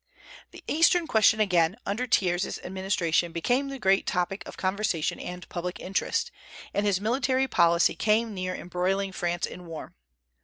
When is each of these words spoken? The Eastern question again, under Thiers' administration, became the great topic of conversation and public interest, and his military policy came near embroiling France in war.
The 0.49 0.63
Eastern 0.67 1.05
question 1.05 1.39
again, 1.39 1.75
under 1.85 2.07
Thiers' 2.07 2.57
administration, 2.63 3.31
became 3.31 3.67
the 3.67 3.77
great 3.77 4.07
topic 4.07 4.41
of 4.47 4.57
conversation 4.57 5.19
and 5.19 5.47
public 5.47 5.79
interest, 5.79 6.31
and 6.73 6.87
his 6.87 6.99
military 6.99 7.47
policy 7.47 7.93
came 7.93 8.33
near 8.33 8.55
embroiling 8.55 9.11
France 9.11 9.45
in 9.45 9.67
war. 9.67 9.93